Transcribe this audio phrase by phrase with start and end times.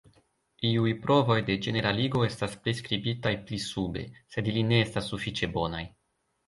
[0.69, 5.89] Iuj provoj de ĝeneraligo estas priskribitaj pli sube, sed ili ne estas sufiĉe bonaj.